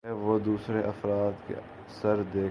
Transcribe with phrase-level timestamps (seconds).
[0.03, 1.53] کہہ وہ دوسر افراد کے
[2.01, 2.39] ثر دیکھ سکہ